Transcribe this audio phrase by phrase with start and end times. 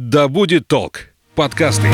[0.00, 1.88] «Да будет толк» подкасты.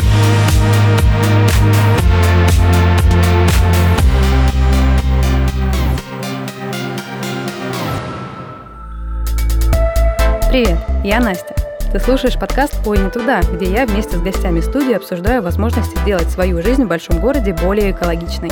[10.51, 11.55] Привет, я Настя.
[11.91, 16.29] Ты слушаешь подкаст «Ой, не туда», где я вместе с гостями студии обсуждаю возможности сделать
[16.29, 18.51] свою жизнь в большом городе более экологичной.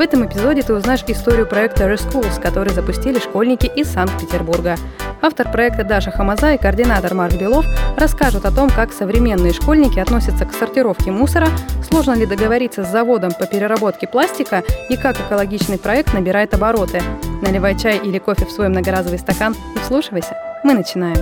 [0.00, 4.76] В этом эпизоде ты узнаешь историю проекта Reschools, который запустили школьники из Санкт-Петербурга.
[5.20, 7.66] Автор проекта Даша Хамаза и координатор Марк Белов
[7.98, 11.48] расскажут о том, как современные школьники относятся к сортировке мусора,
[11.86, 17.02] сложно ли договориться с заводом по переработке пластика и как экологичный проект набирает обороты.
[17.42, 20.34] Наливай чай или кофе в свой многоразовый стакан и вслушивайся.
[20.64, 21.18] Мы начинаем.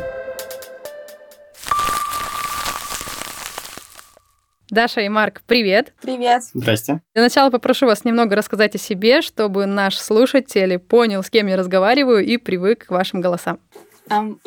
[4.70, 5.94] Даша и Марк, привет!
[6.02, 6.42] Привет!
[6.52, 7.00] Здрасте.
[7.14, 11.56] Для начала попрошу вас немного рассказать о себе, чтобы наш слушатель понял, с кем я
[11.56, 13.60] разговариваю и привык к вашим голосам.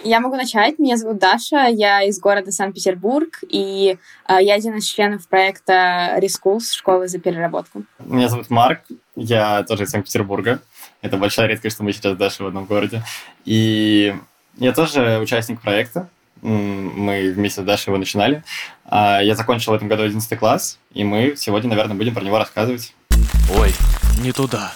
[0.03, 0.77] Я могу начать.
[0.79, 6.71] Меня зовут Даша, я из города Санкт-Петербург, и а, я один из членов проекта Рескулс
[6.71, 7.84] школы за переработку.
[7.99, 8.82] Меня зовут Марк,
[9.15, 10.62] я тоже из Санкт-Петербурга.
[11.01, 13.04] Это большая редкость, что мы сейчас Даша в одном городе.
[13.45, 14.15] И
[14.57, 16.10] я тоже участник проекта.
[16.41, 18.43] Мы вместе с Дашей его начинали.
[18.85, 22.37] А, я закончил в этом году 11 класс, и мы сегодня, наверное, будем про него
[22.37, 22.93] рассказывать.
[23.55, 23.73] Ой,
[24.21, 24.73] не туда.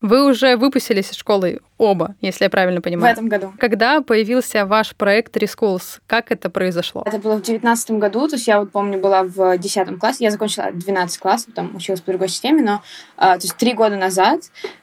[0.00, 3.14] Вы уже выпустились из школы оба, если я правильно понимаю.
[3.14, 3.52] В этом году.
[3.58, 5.98] Когда появился ваш проект Reschools?
[6.06, 7.02] Как это произошло?
[7.04, 10.30] Это было в девятнадцатом году, то есть я вот помню, была в десятом классе, я
[10.30, 12.82] закончила 12 классов, там училась по другой системе, но
[13.16, 14.42] а, то есть три года назад,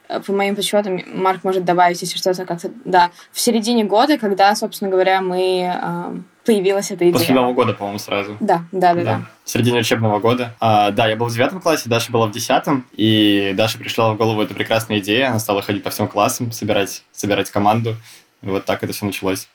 [0.10, 4.54] э, по моим подсчетам, Марк может добавить, если что-то как-то, да, в середине года, когда,
[4.54, 6.14] собственно говоря, мы а,
[6.46, 7.14] появилась эта идея.
[7.14, 8.38] После Нового года, по-моему, сразу.
[8.40, 9.22] Да, да, да, да.
[9.44, 10.54] В середине учебного года.
[10.60, 14.18] А, да, я был в девятом классе, Даша была в десятом, и Даша пришла в
[14.18, 17.96] голову эта прекрасная идея, она стала ходить по всем классам, собирать, собирать команду,
[18.42, 19.48] и вот так это все началось.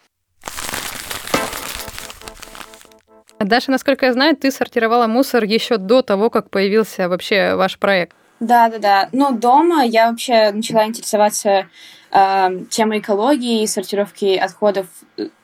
[3.39, 8.15] Даша, насколько я знаю, ты сортировала мусор еще до того, как появился вообще ваш проект.
[8.39, 9.09] Да, да, да.
[9.13, 11.67] Ну, дома я вообще начала интересоваться
[12.11, 14.87] э, темой экологии и сортировки отходов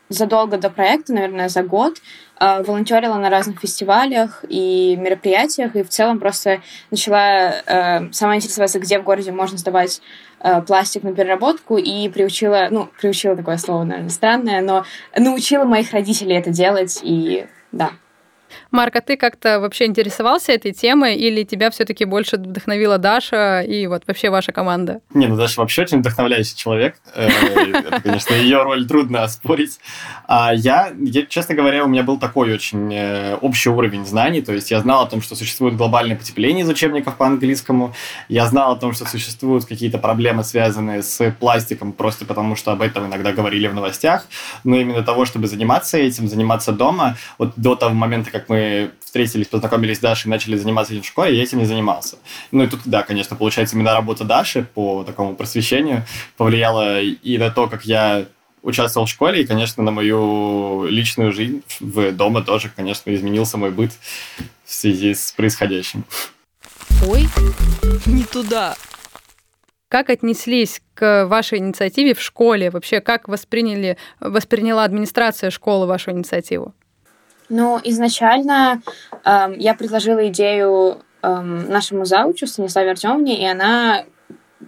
[0.08, 1.96] задолго до проекта, наверное, за год,
[2.40, 8.78] э, волонтерила на разных фестивалях и мероприятиях, и в целом просто начала э, сама интересоваться,
[8.78, 10.00] где в городе можно сдавать
[10.40, 14.84] э, пластик на переработку, и приучила, ну, приучила такое слово, наверное, странное, но
[15.16, 17.90] научила моих родителей это делать, и да.
[18.70, 23.86] Марк, а ты как-то вообще интересовался этой темой или тебя все-таки больше вдохновила Даша и
[23.86, 25.00] вот вообще ваша команда?
[25.14, 26.96] Не, ну Даша вообще очень вдохновляющий человек.
[27.14, 27.28] Э,
[28.02, 29.78] конечно, ее роль трудно оспорить.
[30.26, 30.92] А я,
[31.28, 35.02] честно говоря, у меня был такой очень э, общий уровень знаний, то есть я знал
[35.02, 37.94] о том, что существует глобальное потепление из учебников по английскому,
[38.28, 42.82] я знал о том, что существуют какие-то проблемы, связанные с пластиком, просто потому что об
[42.82, 44.26] этом иногда говорили в новостях,
[44.64, 49.48] но именно того, чтобы заниматься этим, заниматься дома, вот до того момента, как мы встретились,
[49.48, 52.18] познакомились с Дашей, начали заниматься этим в школе, я этим не занимался.
[52.50, 56.04] Ну и тут, да, конечно, получается, именно работа Даши по такому просвещению
[56.36, 58.26] повлияла и на то, как я
[58.62, 63.70] участвовал в школе, и, конечно, на мою личную жизнь в дома тоже, конечно, изменился мой
[63.70, 63.92] быт
[64.64, 66.04] в связи с происходящим.
[67.06, 67.28] Ой,
[68.04, 68.76] не туда.
[69.88, 72.70] Как отнеслись к вашей инициативе в школе?
[72.70, 76.74] Вообще, как восприняли, восприняла администрация школы вашу инициативу?
[77.48, 78.82] Ну, изначально
[79.24, 84.04] э, я предложила идею э, нашему заучу Станиславе Артемовне, и она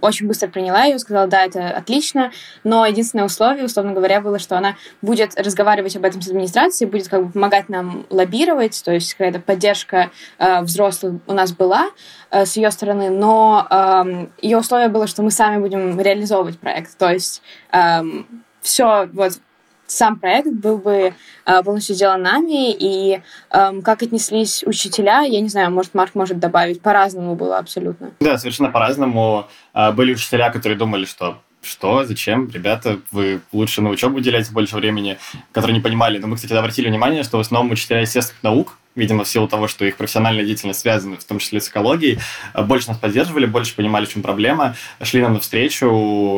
[0.01, 2.31] очень быстро приняла ее, сказала, да, это отлично,
[2.65, 7.09] но единственное условие, условно говоря, было, что она будет разговаривать об этом с администрацией, будет
[7.09, 11.91] как бы помогать нам лоббировать, то есть какая-то поддержка э, взрослых у нас была
[12.31, 16.97] э, с ее стороны, но э, ее условие было, что мы сами будем реализовывать проект,
[16.97, 18.03] то есть э,
[18.61, 19.33] все вот
[19.89, 21.15] сам проект был бы
[21.47, 26.39] э, полностью сделан нами, и э, как отнеслись учителя, я не знаю, может, Марк может
[26.39, 28.11] добавить, по-разному было абсолютно.
[28.21, 29.47] Да, совершенно по-разному.
[29.75, 34.77] Э, были учителя, которые думали, что что, зачем, ребята, вы лучше на учебу уделяете больше
[34.77, 35.19] времени,
[35.53, 36.19] которые не понимали.
[36.19, 39.69] Но мы, кстати, обратили внимание, что в основном учителя естественных наук, видимо, в силу того,
[39.69, 42.19] что их профессиональная деятельность связана, в том числе с экологией,
[42.55, 45.87] э, больше нас поддерживали, больше понимали, в чем проблема, шли нам навстречу,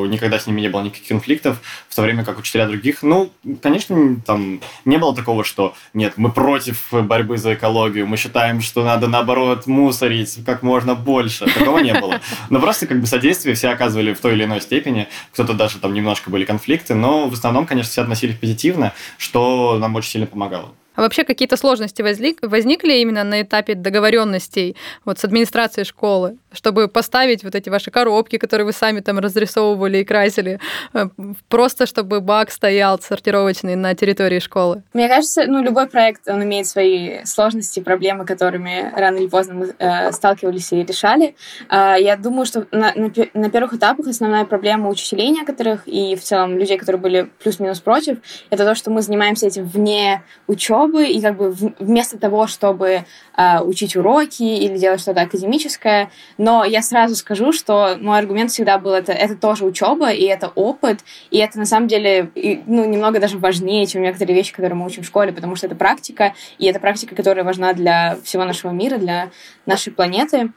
[0.07, 4.21] никогда с ними не было никаких конфликтов, в то время как учителя других, ну, конечно,
[4.27, 9.09] там не было такого, что нет, мы против борьбы за экологию, мы считаем, что надо,
[9.09, 11.47] наоборот, мусорить как можно больше.
[11.47, 12.21] Такого не было.
[12.51, 15.95] Но просто как бы содействие все оказывали в той или иной степени, кто-то даже там
[15.95, 20.75] немножко были конфликты, но в основном, конечно, все относились позитивно, что нам очень сильно помогало.
[20.97, 26.89] А вообще какие-то сложности возник, возникли именно на этапе договоренностей вот с администрацией школы, чтобы
[26.89, 30.59] поставить вот эти ваши коробки, которые вы сами там разрисовывали и красили,
[30.93, 31.09] э,
[31.49, 34.83] просто чтобы бак стоял сортировочный на территории школы?
[34.93, 39.75] Мне кажется, ну, любой проект, он имеет свои сложности, проблемы, которыми рано или поздно мы
[39.79, 41.37] э, сталкивались и решали.
[41.71, 46.23] Э, я думаю, что на, на, на первых этапах основная проблема учителей некоторых и в
[46.23, 48.19] целом людей, которые были плюс-минус против,
[48.51, 53.05] это то, что мы занимаемся этим вне учебы, учебы, и как бы вместо того, чтобы
[53.37, 56.11] э, учить уроки или делать что-то академическое.
[56.38, 60.49] Но я сразу скажу, что мой аргумент всегда был, это, это тоже учеба, и это
[60.55, 61.00] опыт,
[61.31, 64.87] и это на самом деле и, ну, немного даже важнее, чем некоторые вещи, которые мы
[64.87, 68.73] учим в школе, потому что это практика, и это практика, которая важна для всего нашего
[68.73, 69.31] мира, для
[69.67, 70.53] нашей планеты.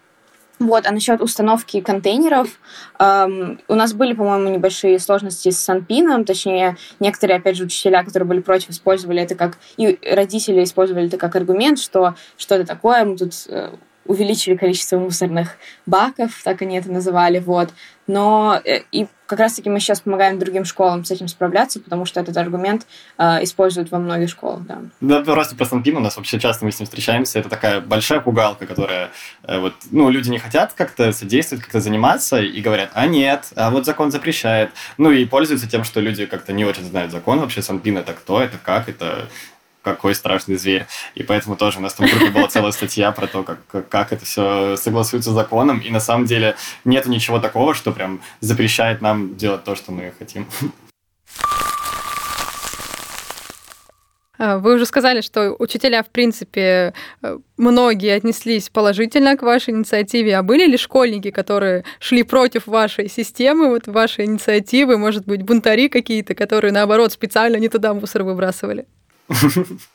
[0.67, 2.59] Вот, а насчет установки контейнеров,
[2.99, 8.27] эм, у нас были, по-моему, небольшие сложности с санпином, точнее, некоторые, опять же, учителя, которые
[8.27, 13.03] были против, использовали это как, и родители использовали это как аргумент, что что это такое,
[13.03, 13.71] мы тут э,
[14.13, 17.73] увеличили количество мусорных баков, так они это называли, вот.
[18.05, 22.19] Но э, и как раз-таки мы сейчас помогаем другим школам с этим справляться, потому что
[22.19, 22.85] этот аргумент
[23.17, 24.81] э, используют во многих школах, да.
[25.01, 27.39] Да, просто про Санпин у нас вообще часто мы с ним встречаемся.
[27.39, 29.09] Это такая большая пугалка, которая
[29.43, 33.71] э, вот, ну, люди не хотят как-то содействовать, как-то заниматься и говорят, а нет, а
[33.71, 34.71] вот закон запрещает.
[34.97, 37.61] Ну и пользуются тем, что люди как-то не очень знают закон вообще.
[37.61, 39.27] Санпин это кто, это как, это
[39.83, 40.87] какой страшный зверь.
[41.13, 44.13] И поэтому тоже у нас там в группе была целая статья про то, как, как
[44.13, 45.79] это все согласуется с законом.
[45.79, 50.13] И на самом деле нет ничего такого, что прям запрещает нам делать то, что мы
[50.17, 50.47] хотим.
[54.39, 56.93] Вы уже сказали, что учителя, в принципе,
[57.55, 60.35] многие отнеслись положительно к вашей инициативе.
[60.35, 65.87] А были ли школьники, которые шли против вашей системы, вот вашей инициативы, может быть, бунтари
[65.87, 68.85] какие-то, которые, наоборот, специально не туда мусор выбрасывали?
[69.33, 69.92] フフフ。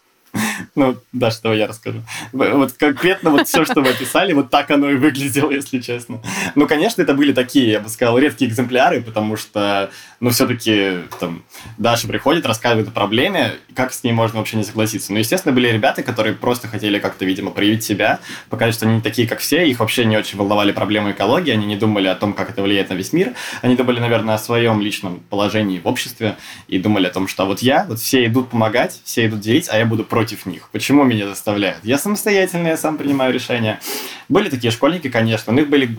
[0.75, 2.03] Ну, да, что я расскажу.
[2.33, 6.21] Вот конкретно вот все, что вы описали, вот так оно и выглядело, если честно.
[6.55, 9.91] Ну, конечно, это были такие, я бы сказал, редкие экземпляры, потому что,
[10.21, 11.43] ну, все-таки там
[11.77, 15.13] Даша приходит, рассказывает о проблеме, как с ней можно вообще не согласиться.
[15.13, 18.21] Ну, естественно, были ребята, которые просто хотели как-то, видимо, проявить себя,
[18.51, 21.67] показать, что они не такие, как все, их вообще не очень волновали проблемы экологии, они
[21.67, 24.81] не думали о том, как это влияет на весь мир, они думали, наверное, о своем
[24.81, 29.01] личном положении в обществе и думали о том, что вот я, вот все идут помогать,
[29.05, 30.69] все идут делить, а я буду против них.
[30.73, 31.85] Почему меня заставляют?
[31.85, 33.81] Я самостоятельный, я сам принимаю решения.
[34.29, 35.99] Были такие школьники, конечно, у них были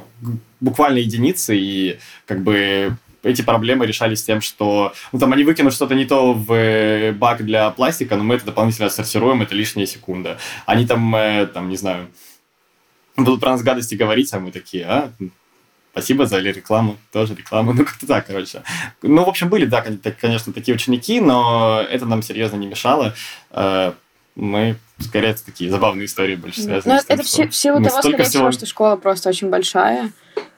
[0.60, 5.96] буквально единицы, и как бы эти проблемы решались тем, что ну, там они выкинут что-то
[5.96, 10.38] не то в э, бак для пластика, но мы это дополнительно отсортируем, это лишняя секунда.
[10.66, 12.08] Они там, э, там, не знаю,
[13.18, 15.12] будут про нас гадости говорить, а мы такие, а,
[15.92, 18.64] спасибо за рекламу, тоже рекламу, ну как-то так, короче.
[19.02, 23.14] Ну, в общем, были, да, конечно, такие ученики, но это нам серьезно не мешало.
[24.36, 28.52] Мы скорее такие забавные истории больше связаны ну, это что в силу того, скорее всего,
[28.52, 30.12] что школа просто очень большая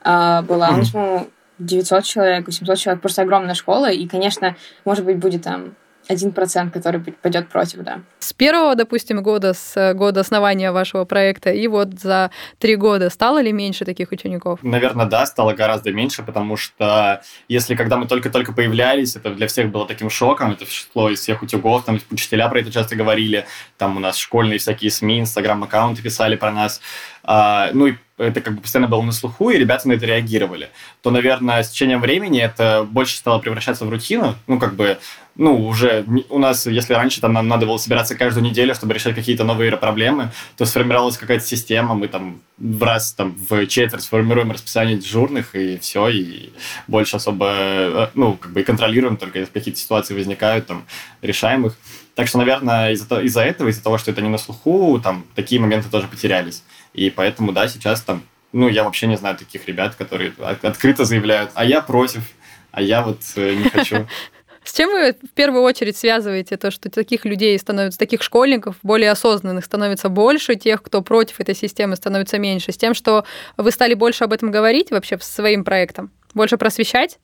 [0.04, 0.70] была.
[0.70, 0.88] Mm-hmm.
[0.94, 5.74] Ну, 900 человек, 800 человек, просто огромная школа, и, конечно, может быть, будет там
[6.08, 8.00] один процент, который пойдет против, да.
[8.18, 13.40] С первого, допустим, года, с года основания вашего проекта, и вот за три года стало
[13.40, 14.60] ли меньше таких учеников?
[14.62, 19.70] Наверное, да, стало гораздо меньше, потому что если когда мы только-только появлялись, это для всех
[19.70, 23.46] было таким шоком, это шло из всех утюгов, там учителя про это часто говорили,
[23.78, 26.80] там у нас школьные всякие СМИ, инстаграм-аккаунты писали про нас,
[27.24, 30.70] а, ну и это как бы постоянно было на слуху, и ребята на это реагировали,
[31.02, 34.34] то, наверное, с течением времени это больше стало превращаться в рутину.
[34.46, 34.98] Ну, как бы,
[35.34, 39.14] ну, уже у нас, если раньше там нам надо было собираться каждую неделю, чтобы решать
[39.14, 44.52] какие-то новые проблемы, то сформировалась какая-то система, мы там в раз там в четверть сформируем
[44.52, 46.50] расписание дежурных, и все, и
[46.86, 50.84] больше особо, э, ну, как бы и контролируем, только если какие-то ситуации возникают, там,
[51.22, 51.76] решаем их.
[52.14, 55.60] Так что, наверное, из-за, из-за этого, из-за того, что это не на слуху, там, такие
[55.60, 56.62] моменты тоже потерялись.
[56.92, 58.22] И поэтому, да, сейчас там,
[58.52, 62.22] ну, я вообще не знаю таких ребят, которые открыто заявляют, а я против,
[62.70, 64.06] а я вот э, не хочу.
[64.64, 69.10] С чем вы в первую очередь связываете то, что таких людей становится, таких школьников, более
[69.10, 72.72] осознанных становится больше, тех, кто против этой системы, становится меньше?
[72.72, 73.24] С тем, что
[73.56, 76.10] вы стали больше об этом говорить вообще своим проектом?
[76.34, 77.18] Больше просвещать?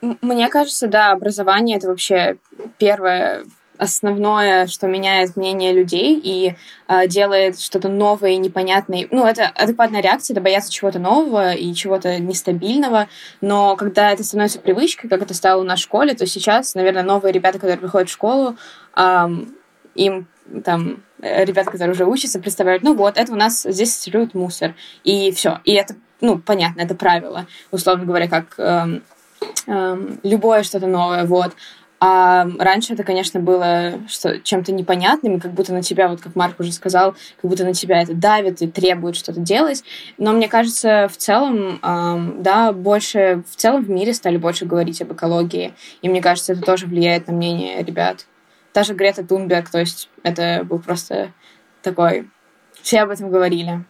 [0.00, 2.36] Мне кажется, да, образование это вообще
[2.78, 3.44] первое
[3.78, 6.54] основное, что меняет мнение людей и
[6.88, 9.08] э, делает что-то новое и непонятное.
[9.10, 13.08] Ну, это адекватная реакция, это бояться чего-то нового и чего-то нестабильного,
[13.40, 17.02] но когда это становится привычкой, как это стало у нас в школе, то сейчас, наверное,
[17.02, 18.56] новые ребята, которые приходят в школу,
[18.96, 19.28] э,
[19.94, 20.28] им
[20.64, 25.32] там ребята, которые уже учатся, представляют, ну вот, это у нас здесь сортируют мусор, и
[25.32, 25.60] все.
[25.64, 29.02] И это, ну, понятно, это правило, условно говоря, как эм,
[29.66, 31.54] эм, любое что-то новое, вот.
[32.00, 36.60] А раньше это, конечно, было что, чем-то непонятным, как будто на тебя, вот как Марк
[36.60, 39.82] уже сказал, как будто на тебя это давит и требует что-то делать.
[40.16, 45.02] Но мне кажется, в целом, эм, да, больше, в целом в мире стали больше говорить
[45.02, 45.74] об экологии.
[46.00, 48.26] И мне кажется, это тоже влияет на мнение ребят.
[48.72, 51.32] Даже Грета Тунберг, то есть это был просто
[51.82, 52.28] такой...
[52.80, 53.84] Все об этом говорили.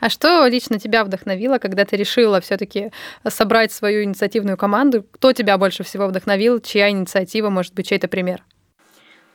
[0.00, 2.90] А что лично тебя вдохновило, когда ты решила все-таки
[3.28, 5.04] собрать свою инициативную команду?
[5.10, 6.60] Кто тебя больше всего вдохновил?
[6.60, 8.44] Чья инициатива, может быть, чей-то пример?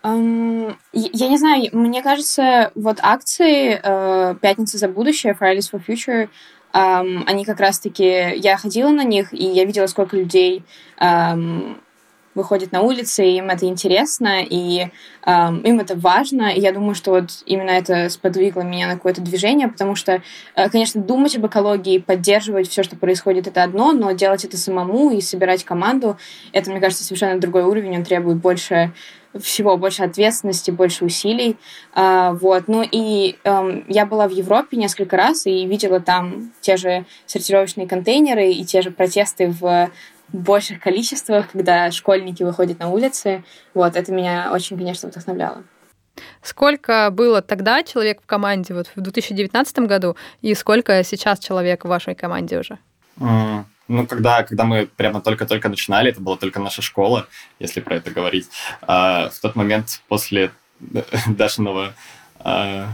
[0.04, 6.28] Um, я не знаю, мне кажется, вот акции uh, «Пятница за будущее», «Fridays for Future»,
[6.74, 8.34] um, они как раз-таки...
[8.36, 10.64] Я ходила на них, и я видела, сколько людей
[11.00, 11.78] um,
[12.34, 14.88] выходят на улицы, им это интересно, и
[15.26, 16.54] э, им это важно.
[16.54, 20.22] И я думаю, что вот именно это сподвигло меня на какое-то движение, потому что,
[20.56, 25.12] э, конечно, думать об экологии, поддерживать все, что происходит, это одно, но делать это самому
[25.12, 26.18] и собирать команду,
[26.54, 28.94] это, мне кажется, совершенно другой уровень, он требует больше
[29.40, 31.58] всего, больше ответственности, больше усилий.
[31.94, 32.68] А, вот.
[32.68, 37.88] Ну и эм, я была в Европе несколько раз и видела там те же сортировочные
[37.88, 39.90] контейнеры и те же протесты в
[40.38, 43.44] больших количествах, когда школьники выходят на улицы.
[43.74, 45.64] Вот, это меня очень, конечно, вдохновляло.
[46.42, 51.88] Сколько было тогда человек в команде вот в 2019 году, и сколько сейчас человек в
[51.88, 52.78] вашей команде уже?
[53.18, 53.66] Mm.
[53.88, 57.28] Ну, когда, когда мы прямо только-только начинали, это была только наша школа,
[57.60, 58.50] если про это говорить.
[58.82, 60.52] А, в тот момент после
[61.28, 61.94] Дашиного
[62.40, 62.88] а,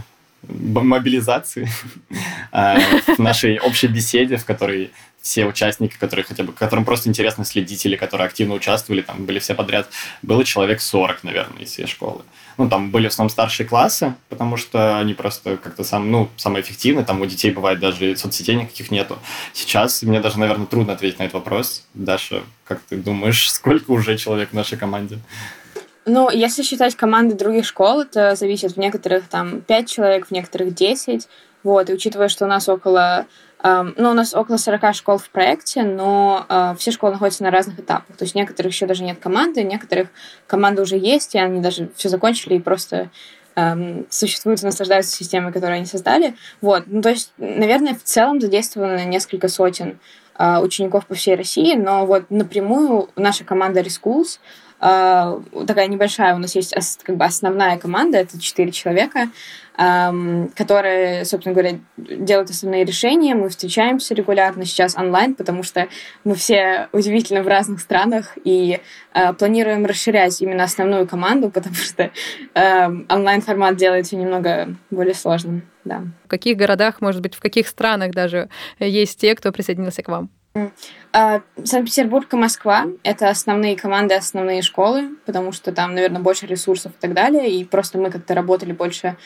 [0.46, 1.68] мобилизации
[2.52, 2.78] а,
[3.16, 4.90] в нашей общей беседе, в которой
[5.20, 9.38] все участники, которые хотя бы, которым просто интересно следить или которые активно участвовали, там были
[9.40, 9.88] все подряд,
[10.22, 12.22] было человек 40, наверное, из всей школы.
[12.56, 16.62] Ну, там были в основном старшие классы, потому что они просто как-то сам, ну, самые
[16.62, 19.18] эффективные, там у детей бывает даже соцсетей никаких нету.
[19.52, 21.84] Сейчас мне даже, наверное, трудно ответить на этот вопрос.
[21.94, 25.18] Даша, как ты думаешь, сколько уже человек в нашей команде?
[26.08, 30.74] Ну, если считать команды других школ, это зависит в некоторых там 5 человек, в некоторых
[30.74, 31.28] 10.
[31.62, 33.26] Вот, и учитывая, что у нас около
[33.62, 37.80] ну, у нас около 40 школ в проекте, но uh, все школы находятся на разных
[37.80, 38.16] этапах.
[38.16, 40.10] То есть некоторых еще даже нет команды, некоторых
[40.46, 43.10] команда уже есть, и они даже все закончили и просто
[43.56, 46.36] um, существуют и наслаждаются системой, которую они создали.
[46.60, 46.84] Вот.
[46.86, 49.98] Ну, то есть, наверное, в целом задействовано несколько сотен
[50.38, 56.38] uh, учеников по всей России, но вот напрямую наша команда Reschools Uh, такая небольшая, у
[56.38, 59.28] нас есть как бы основная команда, это четыре человека,
[59.76, 63.36] которые, собственно говоря, делают основные решения.
[63.36, 65.86] Мы встречаемся регулярно сейчас онлайн, потому что
[66.24, 68.80] мы все удивительно в разных странах и
[69.14, 72.10] э, планируем расширять именно основную команду, потому что
[72.54, 75.62] э, онлайн-формат делает все немного более сложным.
[75.84, 76.02] Да.
[76.24, 78.48] В каких городах, может быть, в каких странах даже
[78.80, 80.28] есть те, кто присоединился к вам?
[81.12, 86.92] А, Санкт-Петербург и Москва— это основные команды, основные школы, потому что там, наверное, больше ресурсов
[86.92, 89.16] и так далее, и просто мы как-то работали больше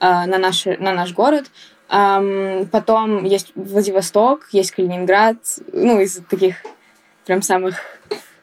[0.00, 1.46] а, на, наш, на наш город.
[1.88, 5.38] Потом есть Владивосток, есть Калининград,
[5.72, 6.56] ну, из таких
[7.24, 7.76] прям самых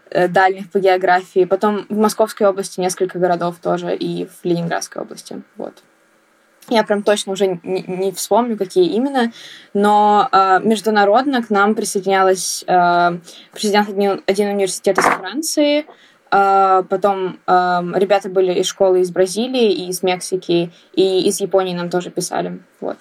[0.09, 1.45] э, дальних по географии.
[1.45, 5.43] Потом в Московской области несколько городов тоже, и в Ленинградской области.
[5.57, 5.83] Вот.
[6.69, 9.31] Я прям точно уже не, вспомню, какие именно,
[9.73, 13.19] но э, международно к нам присоединялась э,
[13.51, 15.85] присоединялся один, один университет из Франции,
[16.31, 21.75] э, потом э, ребята были из школы из Бразилии, и из Мексики, и из Японии
[21.75, 22.59] нам тоже писали.
[22.81, 22.97] Вот.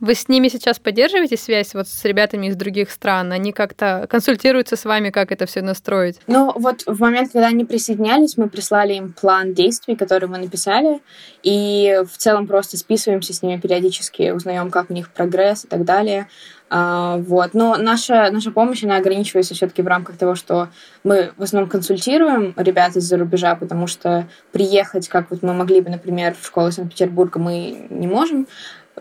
[0.00, 3.32] Вы с ними сейчас поддерживаете связь вот с ребятами из других стран?
[3.32, 6.20] Они как-то консультируются с вами, как это все настроить?
[6.26, 11.00] Ну, вот в момент, когда они присоединялись, мы прислали им план действий, который мы написали,
[11.42, 15.84] и в целом просто списываемся с ними периодически, узнаем, как у них прогресс и так
[15.84, 16.28] далее.
[16.70, 17.54] Uh, вот.
[17.54, 20.68] Но наша, наша помощь, она ограничивается все-таки в рамках того, что
[21.02, 25.88] мы в основном консультируем ребят из-за рубежа, потому что приехать, как вот мы могли бы,
[25.88, 28.46] например, в школу Санкт-Петербурга, мы не можем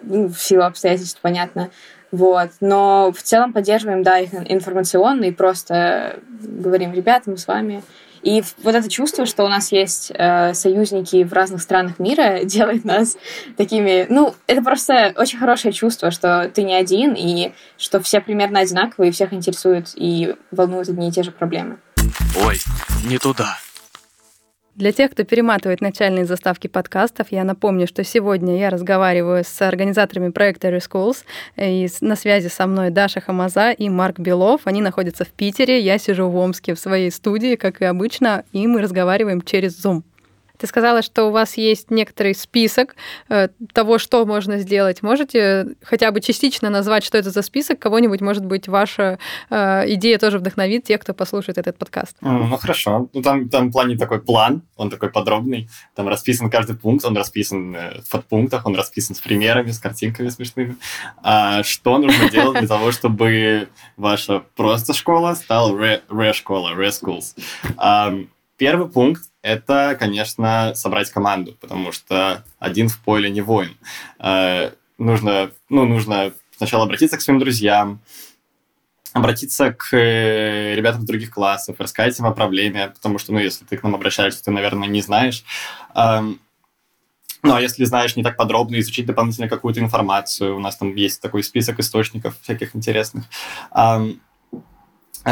[0.03, 1.69] в силу обстоятельств, понятно.
[2.11, 2.51] Вот.
[2.61, 7.83] Но в целом поддерживаем, да, их информационно и просто говорим, ребята, мы с вами.
[8.23, 12.83] И вот это чувство, что у нас есть э, союзники в разных странах мира, делает
[12.83, 13.17] нас
[13.55, 14.05] такими...
[14.09, 19.11] Ну, это просто очень хорошее чувство, что ты не один, и что все примерно одинаковые,
[19.11, 21.77] всех интересуют и волнуют одни и те же проблемы.
[22.43, 22.59] Ой,
[23.05, 23.57] не туда.
[24.77, 30.29] Для тех, кто перематывает начальные заставки подкастов, я напомню, что сегодня я разговариваю с организаторами
[30.29, 31.23] проекта Reschools,
[31.55, 34.61] и на связи со мной Даша Хамаза и Марк Белов.
[34.65, 38.67] Они находятся в Питере, я сижу в Омске в своей студии, как и обычно, и
[38.67, 40.03] мы разговариваем через Zoom.
[40.57, 42.95] Ты сказала, что у вас есть некоторый список
[43.29, 45.03] э, того, что можно сделать.
[45.03, 47.79] Можете хотя бы частично назвать, что это за список?
[47.79, 52.17] Кого-нибудь, может быть, ваша э, идея тоже вдохновит тех, кто послушает этот подкаст.
[52.21, 53.09] Ну, хорошо.
[53.13, 55.69] Ну, там, там в плане такой план, он такой подробный.
[55.95, 60.29] Там расписан каждый пункт, он расписан э, в подпунктах, он расписан с примерами, с картинками
[60.29, 60.75] смешными.
[61.21, 65.77] А что нужно делать для того, чтобы ваша просто школа стала
[66.09, 67.35] ре-школа, ре-schools?
[68.57, 73.77] Первый пункт– это, конечно, собрать команду, потому что один в поле не воин.
[74.19, 78.01] Э, нужно, ну, нужно сначала обратиться к своим друзьям,
[79.13, 83.77] обратиться к э, ребятам других классов, рассказать им о проблеме, потому что, ну, если ты
[83.77, 85.45] к нам обращаешься, ты, наверное, не знаешь.
[87.43, 91.21] Ну, а если знаешь не так подробно, изучить дополнительно какую-то информацию, у нас там есть
[91.21, 93.25] такой список источников всяких интересных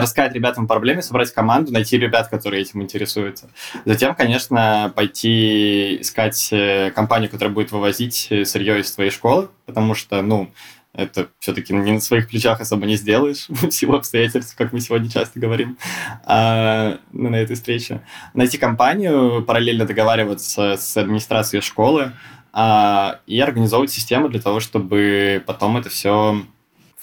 [0.02, 3.50] рассказать ребятам о проблеме, собрать команду, найти ребят, которые этим интересуются.
[3.86, 9.96] Затем, конечно, пойти искать э, компанию, которая будет вывозить э, сырье из твоей школы, потому
[9.96, 10.52] что, ну,
[10.96, 15.10] это все-таки не на своих плечах особо не сделаешь, в силу обстоятельств, как мы сегодня
[15.10, 15.78] часто говорим
[16.24, 18.02] а, ну, на этой встрече.
[18.34, 22.14] Найти компанию, параллельно договариваться с администрацией школы
[22.54, 26.46] а, и организовывать систему для того, чтобы потом это все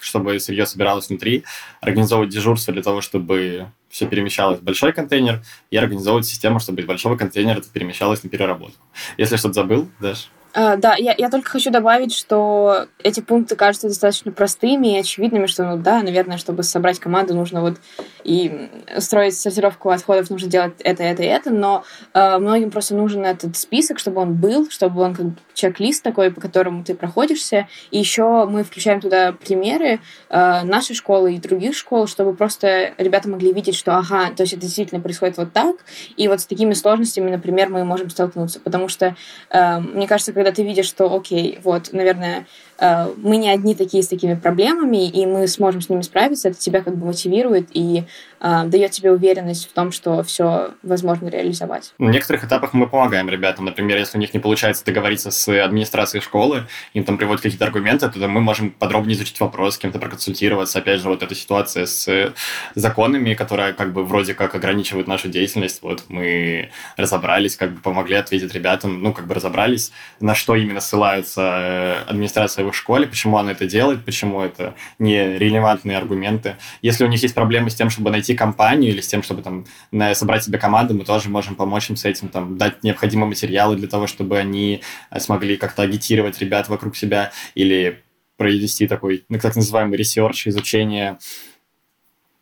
[0.03, 1.45] чтобы сырье собиралось внутри,
[1.81, 6.87] организовывать дежурство для того, чтобы все перемещалось в большой контейнер, и организовывать систему, чтобы из
[6.87, 8.83] большого контейнера это перемещалось на переработку.
[9.17, 10.31] Если что-то забыл, Даш?
[10.55, 15.47] Uh, да, я, я только хочу добавить, что эти пункты кажутся достаточно простыми и очевидными,
[15.47, 17.79] что, ну да, наверное, чтобы собрать команду, нужно вот
[18.23, 18.69] и
[18.99, 23.57] строить сортировку отходов, нужно делать это, это и это, но uh, многим просто нужен этот
[23.57, 27.67] список, чтобы он был, чтобы он как чек-лист такой, по которому ты проходишься.
[27.91, 33.31] И еще мы включаем туда примеры uh, нашей школы и других школ, чтобы просто ребята
[33.31, 35.77] могли видеть, что ага, то есть это действительно происходит вот так,
[36.19, 39.17] и вот с такими сложностями, например, мы можем столкнуться, потому что,
[39.51, 42.47] мне кажется, когда ты видишь, что, окей, вот, наверное,
[42.83, 46.59] Э, мы не одни такие с такими проблемами, и мы сможем с ними справиться, это
[46.59, 48.05] тебя как бы мотивирует и
[48.41, 51.95] э, дает тебе уверенность в том, что все возможно реализовать.
[51.99, 53.67] На некоторых этапах мы помогаем ребятам.
[53.67, 58.11] Например, если у них не получается договориться с администрацией школы, им там приводят какие-то аргументы,
[58.11, 60.81] то мы можем подробнее изучить вопрос, с кем-то проконсультироваться.
[60.81, 62.33] Опять же, вот эта ситуация с
[62.75, 68.17] законами, которая как бы вроде как ограничивает нашу деятельность, вот мы разобрались, как бы помогли
[68.17, 69.93] ответить ребятам, ну, как бы разобрались,
[70.33, 75.37] на что именно ссылаются э, администрация в школе, почему она это делает, почему это не
[75.37, 76.57] релевантные аргументы.
[76.81, 79.67] Если у них есть проблемы с тем, чтобы найти компанию или с тем, чтобы там
[80.15, 83.89] собрать себе команду, мы тоже можем помочь им с этим, там, дать необходимые материалы для
[83.89, 88.03] того, чтобы они э, смогли как-то агитировать ребят вокруг себя или
[88.39, 91.19] провести такой, ну, так называемый research, изучение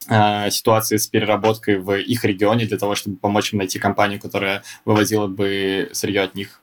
[0.08, 4.62] э, ситуации с переработкой в их регионе для того, чтобы помочь им найти компанию, которая
[4.84, 6.60] вывозила бы сырье от них.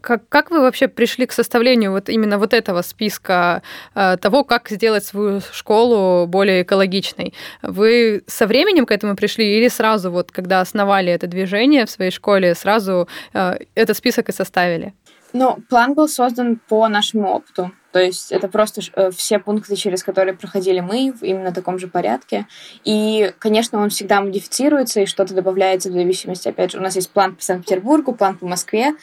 [0.00, 3.62] Как, как вы вообще пришли к составлению вот именно вот этого списка
[3.94, 7.34] э, того, как сделать свою школу более экологичной?
[7.62, 12.10] Вы со временем к этому пришли или сразу вот, когда основали это движение в своей
[12.10, 14.94] школе, сразу э, этот список и составили?
[15.32, 17.70] Ну, план был создан по нашему опыту.
[17.90, 21.88] То есть это просто э, все пункты, через которые проходили мы, в именно таком же
[21.88, 22.46] порядке.
[22.84, 27.10] И, конечно, он всегда модифицируется, и что-то добавляется в зависимости, опять же, у нас есть
[27.10, 28.94] план по Санкт-Петербургу, план по Москве,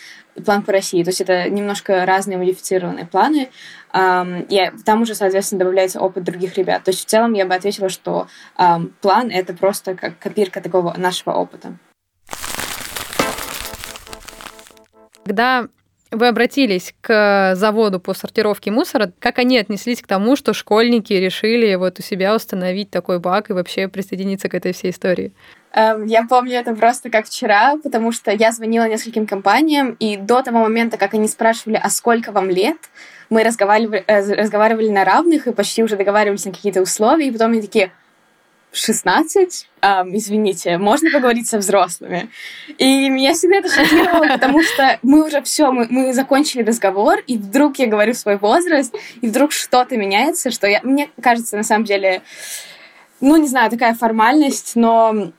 [0.46, 1.04] план по России.
[1.04, 3.50] То есть это немножко разные модифицированные планы.
[3.98, 6.84] И там уже, соответственно, добавляется опыт других ребят.
[6.84, 8.28] То есть в целом я бы ответила, что
[9.02, 11.78] план— это просто как копирка такого нашего опыта.
[15.24, 15.70] Когда
[16.12, 19.12] вы обратились к заводу по сортировке мусора.
[19.20, 23.54] Как они отнеслись к тому, что школьники решили вот у себя установить такой бак и
[23.54, 25.34] вообще присоединиться к этой всей истории?
[25.74, 30.42] Эм, я помню это просто как вчера, потому что я звонила нескольким компаниям, и до
[30.42, 32.78] того момента, как они спрашивали, а сколько вам лет,
[33.30, 37.52] мы разговаривали, э, разговаривали на равных и почти уже договаривались на какие-то условия, и потом
[37.52, 37.92] они такие,
[38.76, 42.30] 16, эм, извините, можно поговорить со взрослыми.
[42.78, 47.38] И меня всегда это шокировало, потому что мы уже все, мы, мы закончили разговор, и
[47.38, 51.86] вдруг я говорю свой возраст, и вдруг что-то меняется, что я, мне кажется, на самом
[51.86, 52.22] деле,
[53.22, 55.32] ну, не знаю, такая формальность, но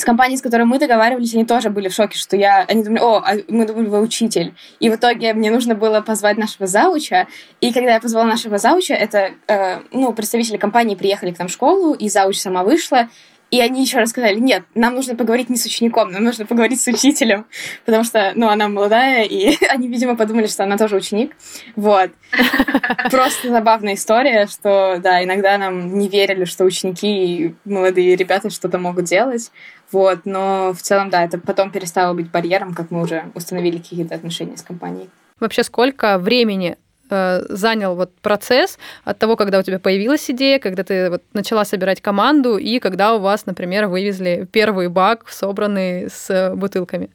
[0.00, 2.64] с компанией, с которой мы договаривались, они тоже были в шоке, что я...
[2.68, 4.54] Они думали, о, а мы думали, вы учитель.
[4.80, 7.26] И в итоге мне нужно было позвать нашего зауча.
[7.60, 11.52] И когда я позвала нашего зауча, это, э, ну, представители компании приехали к нам в
[11.52, 13.08] школу, и зауч сама вышла,
[13.50, 16.80] и они еще раз сказали, нет, нам нужно поговорить не с учеником, нам нужно поговорить
[16.80, 17.46] с учителем,
[17.86, 21.34] потому что, ну, она молодая, и они, видимо, подумали, что она тоже ученик.
[21.74, 22.10] Вот.
[23.10, 28.78] Просто забавная история, что, да, иногда нам не верили, что ученики и молодые ребята что-то
[28.78, 29.50] могут делать.
[29.90, 34.14] Вот, но в целом, да, это потом перестало быть барьером, как мы уже установили какие-то
[34.14, 35.08] отношения с компанией.
[35.40, 36.76] Вообще, сколько времени
[37.10, 42.00] занял вот процесс от того, когда у тебя появилась идея, когда ты вот начала собирать
[42.00, 47.10] команду и когда у вас, например, вывезли первый бак, собранный с бутылками?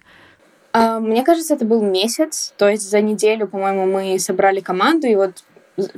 [0.73, 5.15] А, мне кажется, это был месяц, то есть за неделю, по-моему, мы собрали команду, и
[5.15, 5.43] вот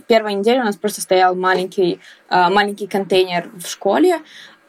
[0.08, 4.19] первая неделя у нас просто стоял маленький, а, маленький контейнер в школе,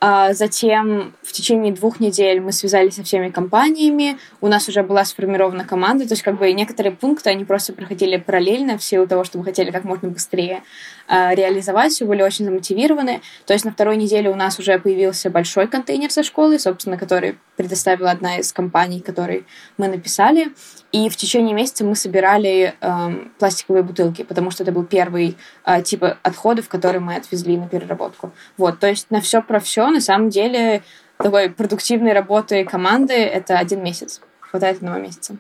[0.00, 5.64] затем в течение двух недель мы связались со всеми компаниями, у нас уже была сформирована
[5.64, 9.38] команда, то есть как бы некоторые пункты, они просто проходили параллельно в силу того, что
[9.38, 10.62] мы хотели как можно быстрее
[11.08, 13.22] э, реализовать, все были очень замотивированы.
[13.46, 17.38] То есть на второй неделе у нас уже появился большой контейнер со школы, собственно, который
[17.56, 19.46] предоставила одна из компаний, которой
[19.78, 20.48] мы написали.
[20.92, 25.82] И в течение месяца мы собирали э, пластиковые бутылки, потому что это был первый э,
[25.82, 28.32] тип отходов, который мы отвезли на переработку.
[28.56, 30.82] Вот, то есть на все про все, на самом деле,
[31.18, 34.20] такой продуктивной работы команды это один месяц.
[34.40, 35.36] Хватает одного месяца.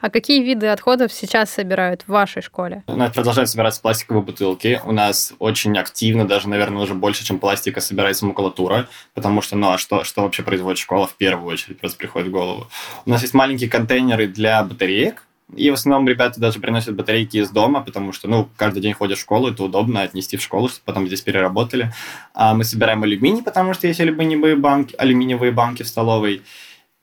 [0.00, 2.82] А какие виды отходов сейчас собирают в вашей школе?
[2.86, 4.80] У нас продолжают собираться пластиковые бутылки.
[4.84, 9.70] У нас очень активно, даже, наверное, уже больше, чем пластика, собирается макулатура, потому что, ну,
[9.70, 12.68] а что, что вообще производит школа в первую очередь, просто приходит в голову.
[13.06, 15.24] У нас есть маленькие контейнеры для батареек,
[15.56, 19.18] и в основном ребята даже приносят батарейки из дома, потому что, ну, каждый день ходят
[19.18, 21.92] в школу, это удобно отнести в школу, чтобы потом здесь переработали.
[22.34, 26.42] А мы собираем алюминий, потому что есть алюминиевые банки, алюминиевые банки в столовой.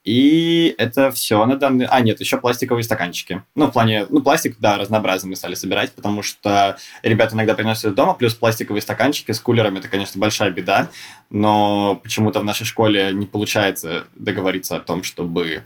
[0.08, 1.84] И это все на данный...
[1.84, 3.42] А, нет, еще пластиковые стаканчики.
[3.54, 4.06] Ну, в плане...
[4.08, 8.80] Ну, пластик, да, разнообразный мы стали собирать, потому что ребята иногда приносят дома, плюс пластиковые
[8.80, 10.88] стаканчики с кулерами, это, конечно, большая беда,
[11.28, 15.64] но почему-то в нашей школе не получается договориться о том, чтобы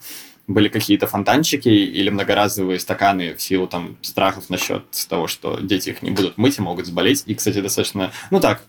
[0.49, 6.03] были какие-то фонтанчики или многоразовые стаканы в силу там страхов насчет того, что дети их
[6.03, 7.23] не будут мыть и могут заболеть.
[7.27, 8.65] И, кстати, достаточно, ну так,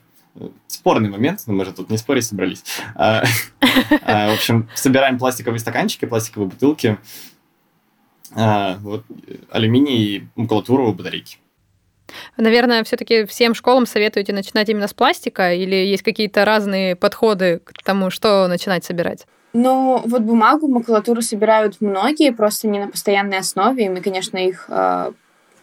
[0.67, 2.63] спорный момент, но мы же тут не спорить собрались.
[2.95, 3.23] А,
[4.03, 6.97] а, в общем, собираем пластиковые стаканчики, пластиковые бутылки,
[8.35, 9.03] а, вот,
[9.51, 11.37] алюминий, макулатуру, батарейки.
[12.37, 17.83] Наверное, все-таки всем школам советуете начинать именно с пластика или есть какие-то разные подходы к
[17.83, 19.25] тому, что начинать собирать?
[19.53, 24.67] Ну, вот бумагу, макулатуру собирают многие, просто не на постоянной основе, и мы, конечно, их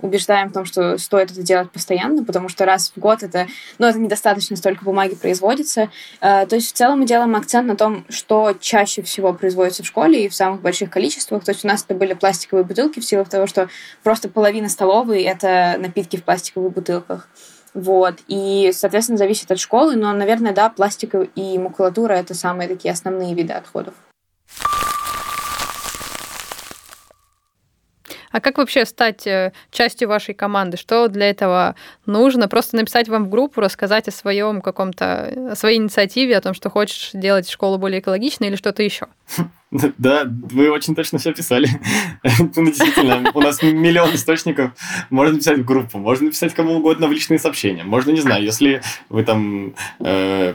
[0.03, 3.47] убеждаем в том, что стоит это делать постоянно, потому что раз в год это,
[3.79, 5.91] ну, это недостаточно столько бумаги производится.
[6.21, 9.87] Э, то есть в целом мы делаем акцент на том, что чаще всего производится в
[9.87, 11.45] школе и в самых больших количествах.
[11.45, 13.69] То есть у нас это были пластиковые бутылки в силу того, что
[14.03, 17.29] просто половина столовой— это напитки в пластиковых бутылках.
[17.75, 18.19] Вот.
[18.27, 23.35] И, соответственно, зависит от школы, но, наверное, да, пластик и макулатура— это самые такие основные
[23.35, 23.95] виды отходов.
[28.31, 30.77] А как вообще стать э, частью вашей команды?
[30.77, 31.75] Что для этого
[32.07, 32.49] нужно?
[32.49, 36.71] Просто написать вам в группу, рассказать о своем каком-то, о своей инициативе, о том, что
[36.71, 39.07] хочешь делать школу более экологичной или что-то еще?
[39.99, 41.69] Да, вы очень точно все писали.
[42.57, 44.73] ну, действительно, у нас миллион источников.
[45.11, 47.85] Можно написать в группу, можно написать кому угодно в личные сообщения.
[47.85, 50.55] Можно, не знаю, если вы там э,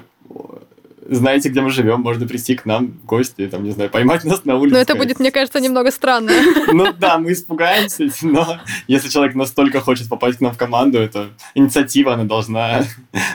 [1.05, 4.43] знаете, где мы живем, можно прийти к нам в гости, там, не знаю, поймать нас
[4.45, 4.73] на улице.
[4.75, 6.31] Но это будет, мне кажется, немного странно.
[6.71, 11.29] Ну да, мы испугаемся, но если человек настолько хочет попасть к нам в команду, это
[11.53, 12.83] инициатива, она должна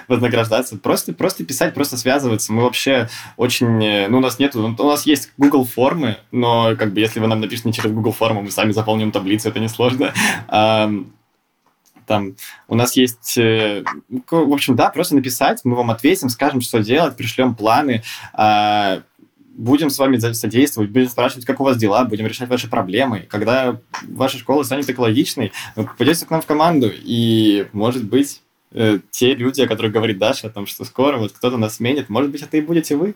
[0.09, 0.76] вознаграждаться.
[0.76, 2.52] Просто, просто писать, просто связываться.
[2.52, 4.09] Мы вообще очень...
[4.09, 4.56] Ну, у нас нет...
[4.56, 8.42] У нас есть Google формы, но как бы если вы нам напишете через Google форму,
[8.42, 10.12] мы сами заполним таблицу, это несложно.
[12.11, 12.35] Там
[12.66, 17.16] у нас есть, э, в общем, да, просто написать, мы вам ответим, скажем, что делать,
[17.16, 19.03] пришлем планы, а,
[19.53, 23.29] будем с вами содействовать, будем спрашивать, как у вас дела, будем решать ваши проблемы.
[23.31, 28.42] Когда ваша школа станет экологичной, вы попадете к нам в команду, и, может быть,
[28.73, 32.09] э, те люди, о которых говорит Даша, о том, что скоро вот кто-то нас сменит,
[32.09, 33.14] может быть, это и будете вы,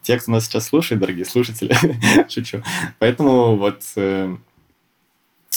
[0.00, 1.76] те, кто нас сейчас слушает, дорогие слушатели,
[2.30, 2.62] шучу.
[2.98, 4.34] Поэтому вот э,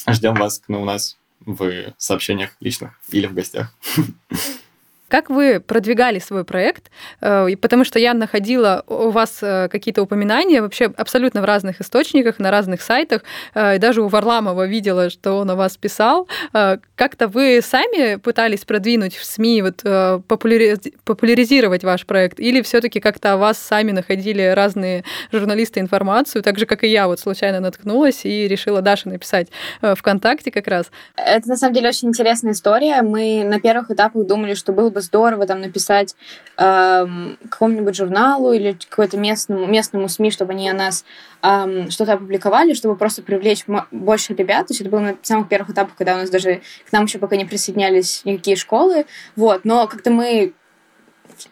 [0.09, 3.73] ждем вас ну, у нас в сообщениях личных или в гостях.
[5.09, 6.91] Как вы продвигали свой проект?
[7.19, 12.37] Э, потому что я находила у вас э, какие-то упоминания вообще абсолютно в разных источниках,
[12.37, 13.23] на разных сайтах.
[13.55, 16.27] Э, и даже у Варламова видела, что он о вас писал.
[16.51, 19.83] Как-то вы сами пытались продвинуть в СМИ, вот,
[20.27, 22.39] популяризировать ваш проект?
[22.39, 26.87] Или все таки как-то о вас сами находили разные журналисты информацию, так же, как и
[26.87, 29.47] я вот случайно наткнулась и решила Даше написать
[29.81, 30.91] ВКонтакте как раз?
[31.15, 33.01] Это, на самом деле, очень интересная история.
[33.01, 36.15] Мы на первых этапах думали, что было бы бы здорово там написать
[36.57, 41.05] эм, какому-нибудь журналу или какой-то местному, местному СМИ, чтобы они о нас
[41.41, 44.67] эм, что-то опубликовали, чтобы просто привлечь больше ребят.
[44.67, 47.19] То есть это было на самых первых этапах, когда у нас даже к нам еще
[47.19, 49.05] пока не присоединялись никакие школы.
[49.35, 49.65] Вот.
[49.65, 50.53] Но как-то мы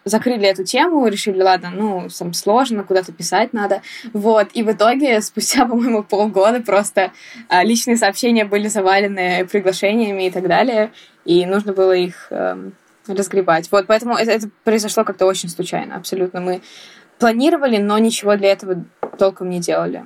[0.05, 3.81] закрыли эту тему, решили, ладно, ну, там сложно, куда-то писать надо.
[4.13, 7.11] Вот, и в итоге спустя, по-моему, полгода просто
[7.49, 10.91] а, личные сообщения были завалены приглашениями и так далее,
[11.25, 12.73] и нужно было их эм,
[13.15, 13.71] разгребать.
[13.71, 16.41] Вот, поэтому это, это произошло как-то очень случайно, абсолютно.
[16.41, 16.61] Мы
[17.19, 18.83] планировали, но ничего для этого
[19.17, 20.03] толком не делали.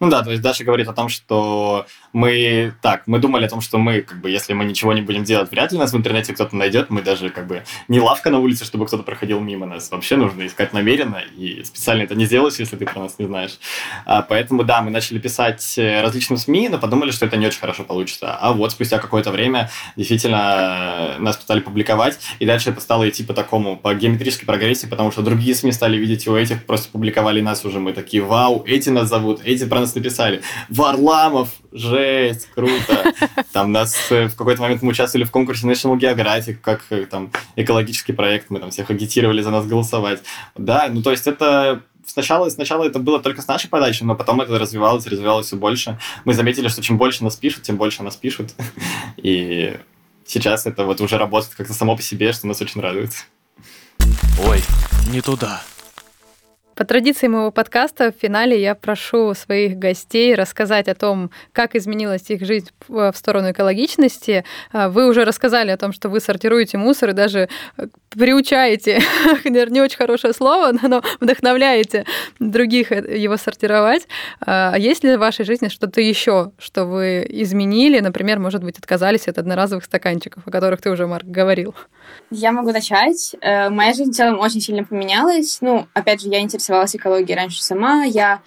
[0.00, 3.60] Ну да, то есть Даша говорит о том, что мы так, мы думали о том,
[3.60, 6.32] что мы, как бы, если мы ничего не будем делать, вряд ли нас в интернете
[6.32, 6.88] кто-то найдет.
[6.88, 9.90] Мы даже, как бы, не лавка на улице, чтобы кто-то проходил мимо нас.
[9.90, 13.58] Вообще нужно искать намеренно, и специально это не сделаешь, если ты про нас не знаешь.
[14.06, 17.60] А, поэтому, да, мы начали писать э, различным СМИ, но подумали, что это не очень
[17.60, 18.36] хорошо получится.
[18.36, 23.24] А вот спустя какое-то время действительно э, нас стали публиковать, и дальше это стало идти
[23.24, 27.40] по такому, по геометрической прогрессии, потому что другие СМИ стали видеть, у этих просто публиковали
[27.40, 27.80] нас уже.
[27.80, 30.42] Мы такие, вау, эти нас зовут, эти про нас написали.
[30.68, 33.12] Варламов, жесть, круто.
[33.52, 37.30] Там нас э, в какой-то момент мы участвовали в конкурсе National Geographic, как э, там
[37.56, 40.22] экологический проект, мы там всех агитировали за нас голосовать.
[40.56, 44.40] Да, ну то есть это сначала, сначала это было только с нашей подачи, но потом
[44.40, 45.98] это развивалось, развивалось все больше.
[46.24, 48.54] Мы заметили, что чем больше нас пишут, тем больше нас пишут.
[49.16, 49.76] И
[50.26, 53.12] сейчас это вот уже работает как-то само по себе, что нас очень радует.
[54.44, 54.62] Ой,
[55.10, 55.62] не туда.
[56.78, 62.30] По традиции моего подкаста в финале я прошу своих гостей рассказать о том, как изменилась
[62.30, 64.44] их жизнь в сторону экологичности.
[64.70, 69.00] А, вы уже рассказали о том, что вы сортируете мусор и даже э, приучаете,
[69.44, 72.06] не очень хорошее слово, но вдохновляете
[72.38, 74.06] других э, его сортировать.
[74.46, 77.98] А, есть ли в вашей жизни что-то еще, что вы изменили?
[77.98, 81.74] Например, может быть, отказались от одноразовых стаканчиков, о которых ты уже, Марк, говорил.
[82.30, 83.34] Я могу начать.
[83.40, 85.58] Э, моя жизнь в целом очень сильно поменялась.
[85.60, 88.04] Ну, опять же, я интересуюсь интересовалась экологией раньше сама.
[88.04, 88.40] Я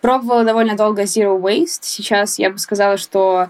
[0.00, 1.82] пробовала довольно долго Zero Waste.
[1.82, 3.48] Сейчас я бы сказала, что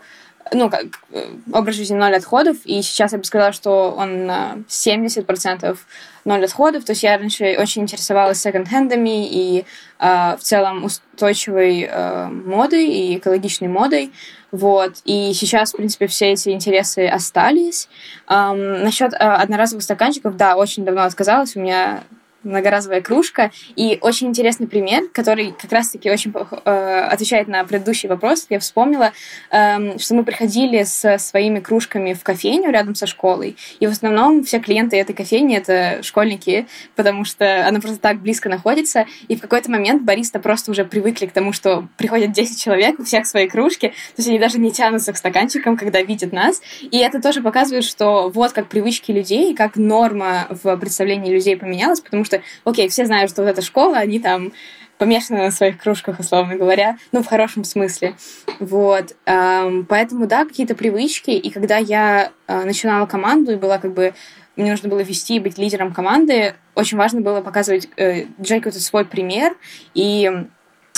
[0.53, 4.59] ну, как э, образ жизни ноль отходов, и сейчас я бы сказала, что он на
[4.69, 5.77] 70%
[6.25, 6.85] ноль отходов.
[6.85, 9.65] То есть я раньше очень интересовалась секонд-хендами и
[9.99, 14.13] э, в целом устойчивой э, модой и экологичной модой.
[14.53, 14.97] Вот.
[15.05, 17.89] И сейчас, в принципе, все эти интересы остались.
[18.29, 21.57] Эм, насчет э, одноразовых стаканчиков, да, очень давно отказалась.
[21.57, 22.05] У меня
[22.45, 23.51] многоразовая кружка.
[23.77, 26.33] И очень интересный пример, который как раз-таки очень
[26.65, 28.47] э, отвечает на предыдущий вопрос.
[28.51, 29.13] Я вспомнила,
[29.51, 34.45] э, что мы приходили со своими кружками в кофейню рядом со школой, и в основном
[34.45, 39.41] все клиенты этой кофейни— это школьники, потому что она просто так близко находится, и в
[39.41, 43.49] какой-то момент бариста просто уже привыкли к тому, что приходят 10 человек, у всех свои
[43.49, 47.43] кружки, то есть они даже не тянутся к стаканчикам, когда видят нас, и это тоже
[47.43, 52.71] показывает, что вот как привычки людей, как норма в представлении людей поменялась, потому что что,
[52.71, 54.53] окей, все знают, что вот эта школа, они там
[54.99, 58.15] помешаны на своих кружках, условно говоря, ну, в хорошем смысле.
[58.61, 59.17] Вот.
[59.25, 61.31] Поэтому, да, какие-то привычки.
[61.31, 64.15] И когда я а, начинала команду и была как бы
[64.57, 69.05] мне нужно было вести и быть лидером команды, очень важно было показывать э, какой-то свой
[69.05, 69.57] пример,
[69.95, 70.31] и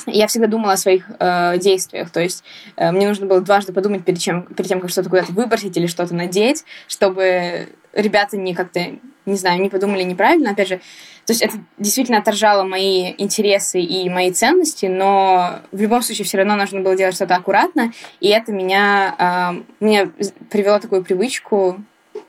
[0.06, 2.44] я всегда думала о своих э, действиях, то есть
[2.76, 5.86] э, мне нужно было дважды подумать перед, чем, перед тем, как что-то куда-то выбросить или
[5.86, 10.52] что-то надеть, чтобы ребята не как-то, не знаю, не подумали неправильно.
[10.52, 10.80] Опять же,
[11.26, 16.38] то есть это действительно отражало мои интересы и мои ценности, но в любом случае все
[16.38, 19.14] равно нужно было делать что-то аккуратно, и это меня,
[19.58, 20.10] э, меня
[20.50, 21.82] привело такую привычку,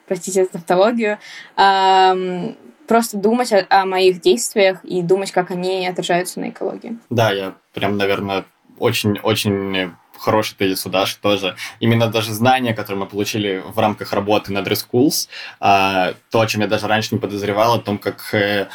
[0.08, 1.20] простите за тавтологию,
[1.56, 2.54] э,
[2.88, 6.98] просто думать о, о моих действиях и думать, как они отражаются на экологии.
[7.12, 8.46] Да, я прям, наверное,
[8.80, 11.56] очень-очень хороший тезис у Даши тоже.
[11.80, 16.62] Именно даже знания, которые мы получили в рамках работы над Schools, а, то, о чем
[16.62, 18.68] я даже раньше не подозревал, о том, как, э,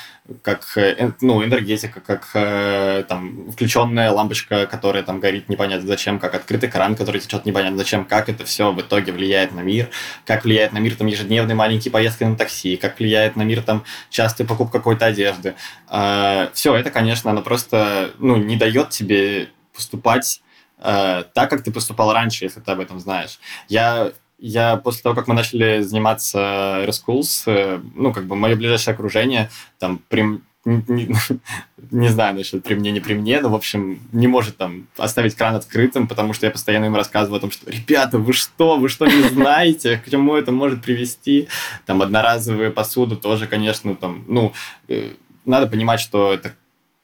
[0.42, 6.34] как э, ну, энергетика, как э, там, включенная лампочка, которая там горит непонятно зачем, как
[6.34, 9.90] открытый кран, который течет непонятно зачем, как это все в итоге влияет на мир,
[10.24, 13.84] как влияет на мир там ежедневные маленькие поездки на такси, как влияет на мир там
[14.10, 15.54] частая покупка какой-то одежды.
[15.88, 20.42] А, все это, конечно, оно просто ну, не дает тебе поступать
[20.82, 23.38] э, так, как ты поступал раньше, если ты об этом знаешь.
[23.68, 28.92] Я я после того, как мы начали заниматься Reschools, э, ну, как бы мое ближайшее
[28.94, 31.14] окружение, там, при, не,
[31.92, 35.36] не знаю насчет при мне, не при мне, но, в общем, не может там оставить
[35.36, 38.88] кран открытым, потому что я постоянно им рассказываю о том, что, ребята, вы что, вы
[38.88, 41.48] что не знаете, к чему это может привести?
[41.86, 44.52] Там, одноразовые посуду тоже, конечно, там, ну,
[44.88, 45.12] э,
[45.44, 46.56] надо понимать, что это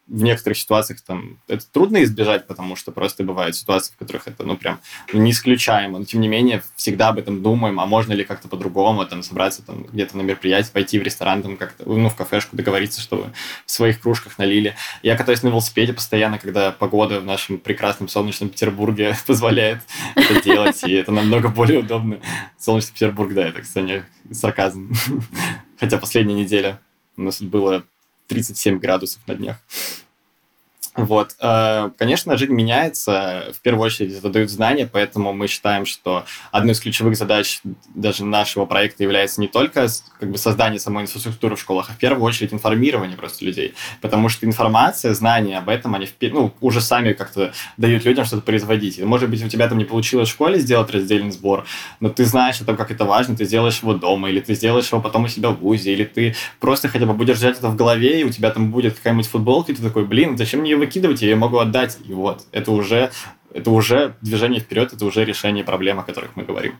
[0.09, 4.43] в некоторых ситуациях там это трудно избежать, потому что просто бывают ситуации, в которых это,
[4.45, 4.81] ну, прям
[5.13, 5.99] ну, не исключаемо.
[5.99, 9.63] Но, тем не менее, всегда об этом думаем, а можно ли как-то по-другому, там, собраться
[9.63, 13.33] там где-то на мероприятие, пойти в ресторан, там, как-то, ну, в кафешку договориться, чтобы
[13.67, 14.75] в своих кружках налили.
[15.03, 19.81] Я катаюсь на велосипеде постоянно, когда погода в нашем прекрасном солнечном Петербурге позволяет
[20.15, 22.19] это делать, и это намного более удобно.
[22.59, 24.91] Солнечный Петербург, да, это, кстати, сарказм.
[25.79, 26.81] Хотя последняя неделя
[27.17, 27.85] У нас было
[28.29, 29.57] 37 градусов на днях.
[30.99, 31.37] Вот.
[31.41, 33.53] Э, конечно, жизнь меняется.
[33.55, 37.61] В первую очередь это дают знания, поэтому мы считаем, что одной из ключевых задач
[37.95, 39.87] даже нашего проекта является не только
[40.21, 43.75] как бы, создание самой инфраструктуры в школах, а в первую очередь информирование просто людей.
[44.01, 49.01] Потому что информация, знания об этом, они ну, уже сами как-то дают людям что-то производить.
[49.03, 51.65] Может быть, у тебя там не получилось в школе сделать раздельный сбор,
[52.01, 54.91] но ты знаешь о том, как это важно, ты сделаешь его дома, или ты сделаешь
[54.91, 57.77] его потом у себя в ВУЗе, или ты просто хотя бы будешь держать это в
[57.77, 60.77] голове, и у тебя там будет какая-нибудь футболка, и ты такой, блин, зачем мне ее
[60.89, 61.99] выкидывать, я ее могу отдать.
[62.07, 63.11] И вот, это уже,
[63.53, 66.77] это уже движение вперед, это уже решение проблем, о которых мы говорим.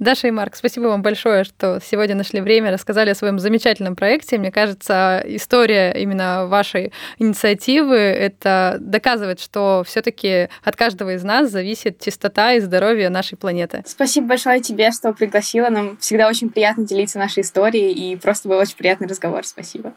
[0.00, 4.38] Даша и Марк, спасибо вам большое, что сегодня нашли время, рассказали о своем замечательном проекте.
[4.38, 12.00] Мне кажется, история именно вашей инициативы это доказывает, что все-таки от каждого из нас зависит
[12.00, 13.84] чистота и здоровье нашей планеты.
[13.86, 15.68] Спасибо большое тебе, что пригласила.
[15.68, 19.46] Нам всегда очень приятно делиться нашей историей, и просто был очень приятный разговор.
[19.46, 19.92] Спасибо.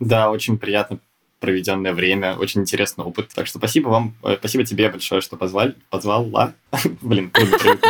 [0.00, 1.00] Да, очень приятно
[1.42, 3.28] проведенное время, очень интересный опыт.
[3.34, 6.54] Так что спасибо вам, э, спасибо тебе большое, что позвали, позвала.
[7.02, 7.58] Блин, трудно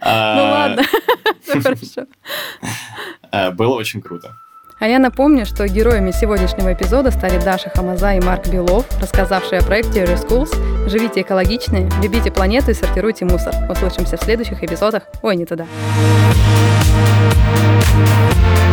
[0.00, 2.06] а, Ну ладно, хорошо.
[3.30, 4.34] Э, было очень круто.
[4.80, 9.62] А я напомню, что героями сегодняшнего эпизода стали Даша Хамаза и Марк Белов, рассказавшие о
[9.62, 10.88] проекте Reschools.
[10.88, 13.54] Живите экологичнее, любите планету и сортируйте мусор.
[13.70, 15.04] Услышимся в следующих эпизодах.
[15.22, 15.66] Ой, не туда.
[17.94, 18.71] thank you